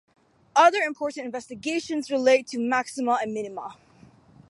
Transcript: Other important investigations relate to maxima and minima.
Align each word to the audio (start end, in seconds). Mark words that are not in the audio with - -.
Other 0.55 0.79
important 0.79 1.27
investigations 1.27 2.09
relate 2.09 2.47
to 2.47 2.57
maxima 2.59 3.19
and 3.21 3.35
minima. 3.35 3.75